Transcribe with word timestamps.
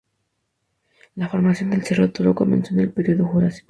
La 1.13 1.29
formación 1.29 1.69
del 1.69 1.83
Cerro 1.83 2.11
Toro 2.11 2.33
comenzó 2.33 2.73
en 2.73 2.79
el 2.79 2.91
período 2.91 3.25
jurásico. 3.27 3.59